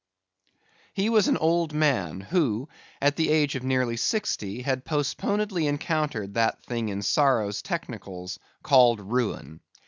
He 0.95 1.09
was 1.09 1.27
an 1.27 1.37
old 1.37 1.73
man, 1.73 2.21
who, 2.21 2.69
at 2.99 3.17
the 3.17 3.29
age 3.29 3.53
of 3.53 3.61
nearly 3.63 3.97
sixty, 3.97 4.63
had 4.63 4.83
postponedly 4.83 5.67
encountered 5.67 6.33
that 6.33 6.63
thing 6.63 6.89
in 6.89 7.03
sorrow's 7.03 7.61
technicals 7.61 8.39
called 8.63 8.99
ruin. 8.99 9.59